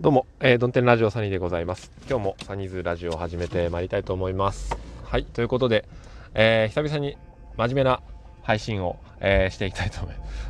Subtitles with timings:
[0.00, 1.92] どうも、えー、ドンテンラジオサニーでございます。
[2.08, 4.74] 今日もサニーズラジオを始めてまいりたいと思います。
[5.04, 5.86] はい、ということで、
[6.32, 7.18] えー、久々に
[7.58, 8.00] 真面目な
[8.40, 10.00] 配信を、えー、していきたいと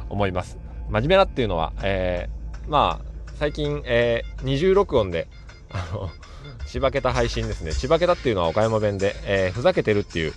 [0.09, 0.57] 思います。
[0.89, 5.27] 真面目なっていうのは、えー、まあ、最近、えー、二重録音で、
[5.73, 6.11] あの、
[6.69, 7.73] ちばけた配信ですね。
[7.73, 10.33] ちばけたっていうのは岡山弁で、えー、ふざけてるっていう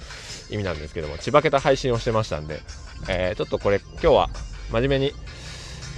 [0.50, 2.62] 意味なんですけども、ちばけた配信をしてましたんで、
[3.08, 4.30] えー、ちょっとこれ、今日は
[4.72, 5.14] 真面目に、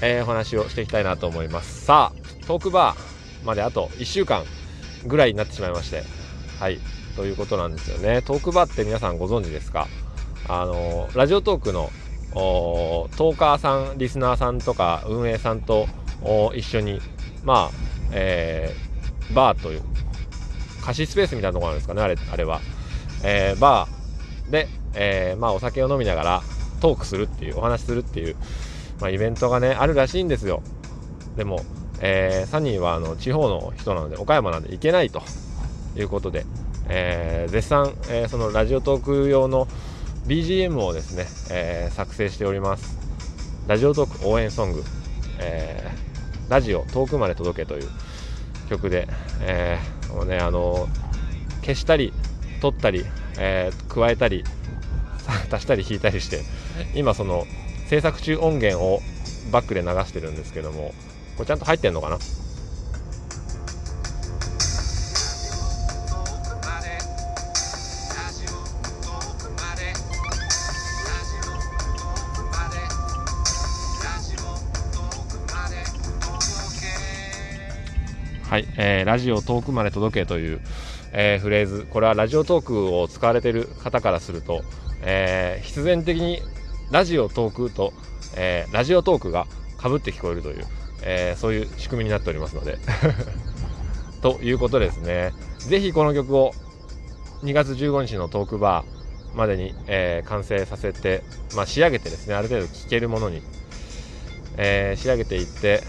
[0.02, 1.86] えー、お話をしていきたいなと思います。
[1.86, 4.44] さあ、トークバーまであと1週間
[5.06, 6.04] ぐらいになってしまいまして、
[6.60, 6.80] はい、
[7.16, 8.22] ということなんですよね。
[8.22, 9.88] トークバーって皆さんご存知ですか？
[10.48, 11.92] あの、ラジオトークの
[12.34, 15.88] トーカーさん、リスナーさんとか運営さんと
[16.54, 17.00] 一緒に、
[17.44, 17.78] まあ、
[18.12, 19.82] えー、バーという、
[20.84, 22.62] 貸しスペースみたいなところなんですかね、あれあれは。
[23.24, 26.44] えー、バーで、えー、まあ、お酒を飲みながら
[26.80, 28.36] トークするっていう、お話するっていう、
[29.00, 30.62] まあ、イベントがね、あるらしいんですよ。
[31.38, 31.64] でも、
[32.00, 35.22] えー、サニーはあの地方の人なので岡山なんで行けないと
[35.96, 36.46] いうことで、
[36.88, 39.68] えー、絶賛、えー、そのラジオトーク用の
[40.28, 42.98] BGM をですね、え作成しております。
[43.68, 44.84] ラジオトーク応援ソング、
[45.40, 45.88] え
[46.50, 47.90] ラジオ遠くまで届けという
[48.68, 49.08] 曲で、
[49.42, 49.78] え
[50.12, 50.88] もうねあの
[51.62, 52.12] 消したり
[52.60, 53.06] 取ったり、
[53.38, 54.44] え加えたり
[55.52, 56.42] 足したり引いたりして
[56.94, 57.46] 今その
[57.88, 59.02] 制作中音源を
[59.52, 60.94] バックで流してるんですけども
[61.36, 62.18] これちゃんと入ってんのかな？
[78.48, 80.62] はい、えー、ラジオ遠くまで届けという、
[81.12, 84.64] えー、フレーズ、これはラジオトークを使われている方からすると、
[85.02, 86.40] えー、必然的に
[86.90, 87.92] ラジオ遠くと、
[88.38, 89.46] えー、ラジオトークが
[89.78, 90.66] かぶって聞こえるという、
[91.02, 92.78] えー、そういう仕組みになっておりますので。
[94.22, 95.34] ということですね。
[95.60, 96.54] ぜひこの曲を
[97.44, 101.24] 2月15日のトークバーまでに、えー、完成させて、
[101.56, 103.42] まあ、仕上げてですね、ある程度聴けるものに、
[104.58, 105.84] えー、仕上げていって、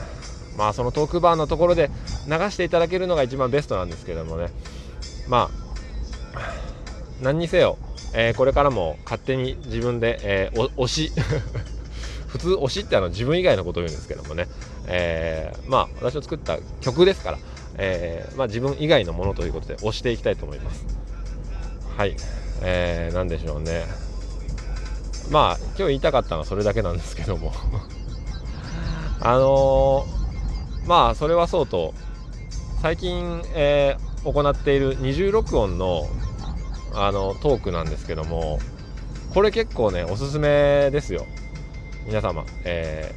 [0.56, 1.90] まあそのトークバーのところで
[2.26, 4.48] 流していただけるのが一番ベストなんですけどもね、
[5.28, 5.50] ま
[6.34, 6.40] あ、
[7.22, 7.78] 何にせよ、
[8.14, 11.12] え、これからも勝手に自分で、えー、推し。
[12.26, 14.46] 普通推しってあの自分以外のことを言うんですけどもね、
[14.86, 17.38] えー、まあ私の作った曲ですから、
[17.74, 20.86] えー、まあ、自分以外のものということで推していきたいと思います。
[21.96, 22.16] はい、
[22.62, 23.84] えー、何でしょうね。
[25.30, 27.52] まあ今日言いたかったのはそれだけなんですけども。
[29.20, 31.94] あのー、まあそれはそうと
[32.82, 36.06] 最近、えー、行っている二重録音の
[36.94, 38.58] あのトークなんですけども
[39.34, 41.26] これ結構ねおすすめですよ。
[42.06, 43.12] 皆様、え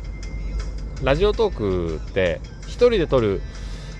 [0.95, 3.41] ー、ラジオトークって1人で撮る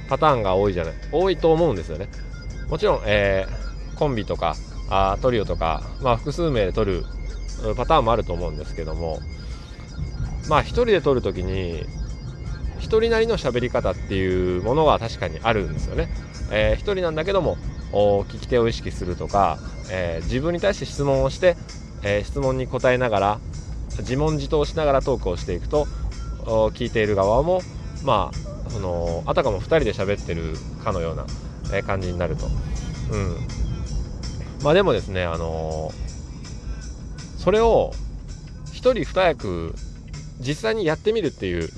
[0.09, 2.09] パターンが多いじゃない多いと思うんですよね。
[2.69, 4.55] もちろん、えー、コンビとか
[4.89, 7.05] あトリオとか、まあ、複数名で撮る
[7.78, 9.19] パターンもあると思うんですけども
[10.47, 11.83] まあ1人で撮るときに
[12.79, 16.09] 1人なりの喋り方っていうものは確かにあるんですよね、
[16.51, 17.57] えー、1人なんだけども
[17.91, 19.59] 聞き手を意識するとか、
[19.91, 21.55] えー、自分に対して質問をして、
[22.03, 23.39] えー、質問に答えながら
[23.99, 25.87] 自問自答しながらトークをしていくと
[26.73, 27.61] 聞いている側も
[28.03, 31.25] まあそのあたかも2人で喋ってるかのような、
[31.83, 32.47] 感じになると、
[33.11, 33.37] うん、
[34.63, 37.91] まあでもですねあのー、それを
[38.67, 39.75] 1人2役
[40.39, 41.69] 実際にやってみるっていう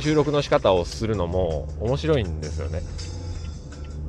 [0.00, 2.80] 収録の仕方をするのも面白いんですよね。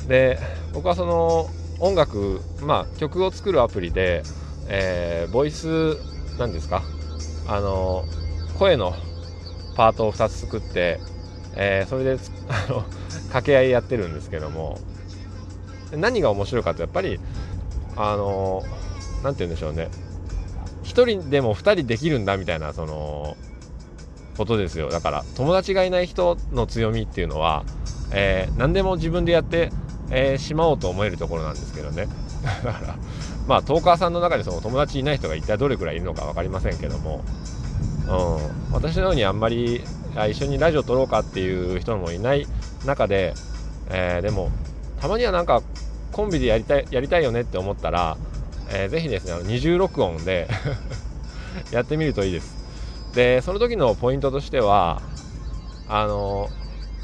[0.07, 0.39] で
[0.73, 4.23] 僕はその音楽まあ曲を作るアプリで、
[4.67, 5.97] えー、ボイス
[6.37, 6.83] 何ですか？
[7.47, 8.05] あの
[8.57, 8.93] 声の
[9.75, 10.99] パートを2つ作って、
[11.55, 12.17] えー、それで
[12.49, 12.81] あの
[13.27, 14.79] 掛け合いやってるんですけども
[15.91, 17.19] 何が面白いかってやっぱり
[17.95, 18.63] あの
[19.23, 19.89] 何て言うんでしょうね。
[20.83, 23.37] 1人でも2人できるんだみたいなその
[24.37, 24.89] ことですよ。
[24.89, 27.63] だから友達がいない人の強みっていうのは、
[28.12, 29.71] えー、何でも自分でやって、
[30.09, 32.07] えー、しまおうと思えるところなんですけどね。
[32.63, 32.95] だから
[33.47, 37.23] まあトーカーさんの中にその友達いない人が一体どれくらいいるのか分かりませんけども、
[38.07, 39.81] うん、私のようにあんまり
[40.29, 42.45] 一緒にラジオ撮ろうかっていう人もいない
[42.85, 43.33] 中で、
[43.89, 44.51] えー、でも
[44.99, 45.61] たまにはなんか
[46.11, 48.17] コンビでやりたいやりたいよねって思ったら、
[48.71, 50.47] えー、ぜひですねあの二重録音で
[51.71, 52.57] やってみるといいです。
[53.13, 55.01] でその時のポイントとしては
[55.88, 56.50] あの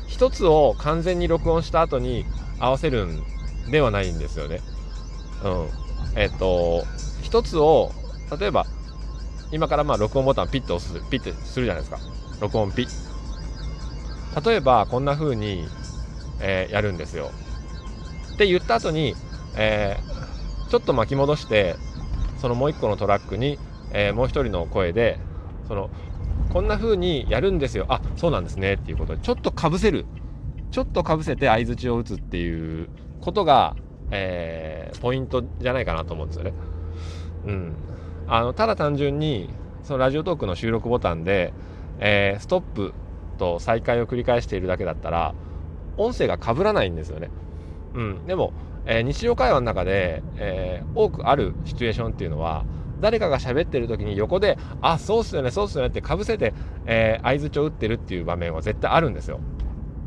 [0.07, 2.25] 一つを完全に録音した後に
[2.59, 3.23] 合わせるん
[3.71, 4.61] ではないんですよね。
[5.43, 5.82] うん。
[6.15, 6.85] えっ、と
[7.21, 7.91] 一つを
[8.39, 8.65] 例えば
[9.51, 11.99] 今からまあ録音ボタンピッと押すピッてするじゃないですか。
[12.41, 14.45] 録音ピッ。
[14.45, 15.67] 例えばこんな風に、
[16.41, 17.31] えー、やるんですよ。
[18.33, 19.15] って言った後に、
[19.55, 21.75] えー、ちょっと巻き戻して
[22.41, 23.59] そのもう一個のトラックに、
[23.91, 25.19] えー、もう一人の声で
[25.67, 25.91] その
[26.51, 27.85] こんな風にやるんですよ。
[27.89, 28.73] あそうなんですね。
[28.73, 30.05] っていうことでちょっとかぶせる。
[30.71, 32.89] ちょっとかぶせて相づちを打つっていう
[33.21, 33.75] ことが、
[34.11, 36.53] えー、ポイントじゃないかなと思うんですよね。
[37.45, 37.73] うん、
[38.27, 39.49] あのただ単純に
[39.83, 41.53] そのラジオトークの収録ボタンで、
[41.99, 42.93] えー、ストップ
[43.37, 45.33] と再開を繰り返しているだけだったら
[45.97, 47.29] 音声が被らないんですよね。
[47.93, 48.53] うん、でも、
[48.85, 52.65] えー、日常会話の中で、えー、多くあるシチュエーションっていうのは
[53.01, 56.53] 誰かが喋ってる時に横で「あそうっすよねそうっすよね」ってかぶせて、
[56.85, 59.39] えー、相づちを打ってるっていう場面は絶対あるんですよ。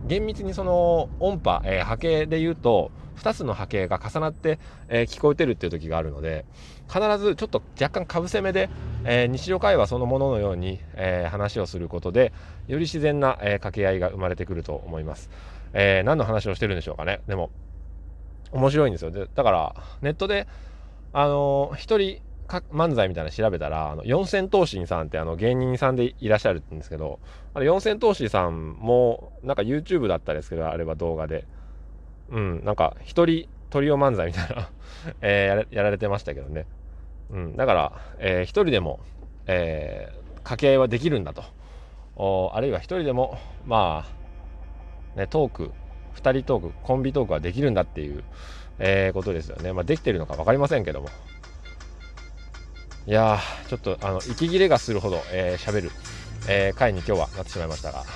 [0.07, 4.59] 厳密にその音波、えー、波形で言うと2つの波形が重なって、
[4.89, 6.45] えー、聞こえてるっていう時があるので
[6.89, 8.69] 必ずちょっと若干かぶせ目で、
[9.05, 12.33] えー、日常会話そのもののように、えー、話をすることで
[12.69, 15.31] より自然な、え掛け合いが生まれてくると思います、
[15.73, 17.21] え何の話をしてるんでしょうかね。
[17.29, 17.51] でも
[18.51, 19.13] 面白いんですよ。
[19.13, 20.49] でだからネットで
[21.13, 27.19] あのー、一人漫才みたいなの調べたら、あの、四千頭身さんってあの芸人さんでいらっしゃるんですけど、
[27.55, 31.47] あれ四千頭身さんも、なんか YouTube だったですけど、あれは動画で。
[32.31, 34.69] うん、なんか一人トリオ漫才みたいな
[35.23, 36.67] えー、やられてましたけどね。
[37.31, 39.01] うん、だから、えー、一人でも、
[39.47, 41.45] えー、掛け合いはできるんだと。
[42.17, 44.07] おあるいは一人でも、ま
[45.15, 45.71] あ、ね、トーク、
[46.13, 48.25] 二人トーク、コンビトークはできるんだっていう、
[48.79, 49.73] えー、ことですよね。
[49.73, 51.09] まあ、できてるのか分かりませんけども。
[53.09, 55.91] いやー、ちょっと、あの、息切れがするほど、えー、喋る、
[56.49, 58.09] えー、回に今日はなってしまいましたが、ちょ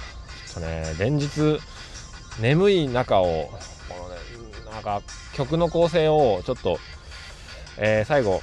[0.51, 1.61] っとね、連日、
[2.41, 3.51] 眠い中を、
[3.89, 4.17] このね、
[4.73, 5.01] なんか、
[5.35, 6.81] 曲の構成をちょっと、
[7.79, 8.43] えー、最後、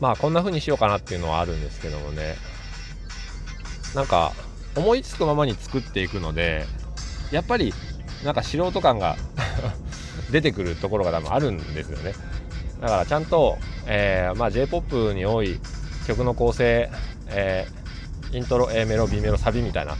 [0.00, 2.34] まあ、こんな風にしようかなっていうのはあるんですけどもね、
[3.94, 4.32] なんか、
[4.74, 6.66] 思いつくままに作っていくので、
[7.30, 7.72] やっぱり、
[8.24, 9.16] なんか素人感が
[10.32, 12.14] 出てくるところが多分あるんですよね。
[12.80, 15.58] だからちゃんと、えー、まあ、J-POP に多い
[16.06, 16.90] 曲の構成、
[17.28, 19.96] えー、イントロ A メロ B メロサビみたいな、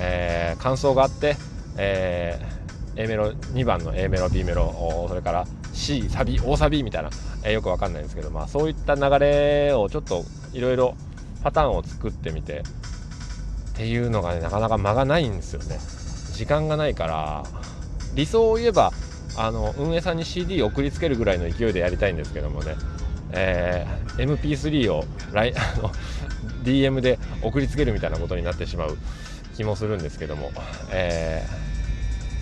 [0.00, 1.36] えー、感想があって、
[1.76, 7.10] えー、A メロ2番の A メロ B メロそれから C サビ大サビみたいな、
[7.44, 10.96] えー、よくわかんないんですけど、まあ、そういった流れをちょっといろいろ
[11.42, 12.64] パターンを作ってみて
[13.76, 15.78] っていうのがねなかなか間がないんですよね。
[16.32, 17.44] 時間がないから
[18.14, 18.92] 理想を言えば
[19.36, 22.74] あの運営さんに CD 送りつけるぐらいの勢いでやりたいんですけどもね、
[23.32, 25.90] えー、MP3 をライ あの
[26.64, 28.96] DM で送りつけるみたいなことになってしまう
[29.56, 30.52] 気もするんですけども、
[30.90, 31.46] え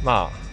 [0.03, 0.45] ー、まあ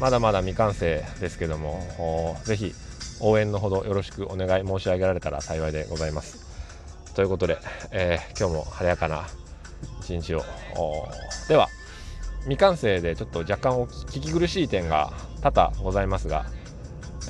[0.00, 2.38] まだまだ未完成ですけども。
[2.44, 2.74] ぜひ
[3.20, 6.46] 応援のほどよろしくお願い申し上げられたら幸いでございます。
[7.14, 7.58] ということで、
[7.92, 9.26] えー、今日も晴れやかな
[10.00, 10.44] 一日を。
[11.48, 11.68] では。
[12.46, 15.12] 未完成でちょっと若干お聞き苦しい点が
[15.42, 16.46] 多々ございますが、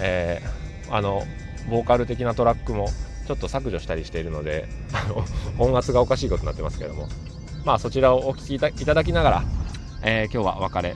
[0.00, 1.22] えー、あの
[1.70, 2.88] ボーカル的なトラックも
[3.26, 4.68] ちょっと削除したりしているので
[5.58, 7.08] 音圧がおかしいことになってますけども。
[7.64, 9.44] まあそちらをお聞きいただきながら、
[10.02, 10.94] えー、今日はお別れ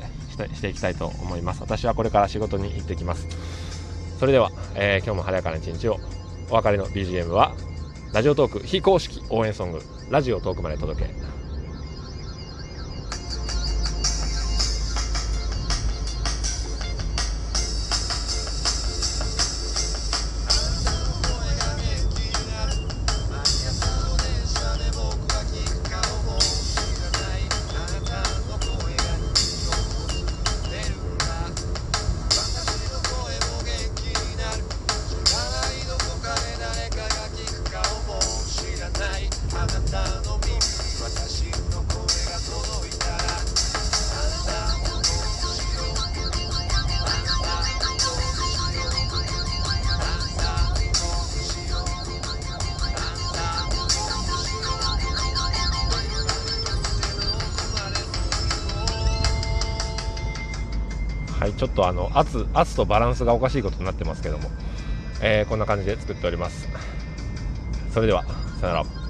[0.54, 1.62] していきたいと思います。
[1.62, 3.26] 私はこれから仕事に行ってきます。
[4.20, 5.98] それでは、えー、今日も晴れやかな一日を。
[6.48, 7.54] お別れの BGM は
[8.12, 9.80] ラジオトーク非公式応援ソング
[10.10, 11.10] ラジオトークまで届け。
[61.50, 64.50] い、ちょっとあの圧圧とバランスがおかしいことになってますけども、
[65.22, 66.68] えー、こんな感じで作っております。
[67.92, 68.24] それでは
[68.60, 69.09] さよなら。